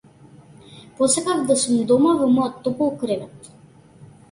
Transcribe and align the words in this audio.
Посакав 0.99 1.43
да 1.51 1.57
сум 1.65 1.85
дома 1.93 2.15
во 2.23 2.31
мојот 2.39 2.59
топол 2.69 2.93
кревет. 3.05 3.55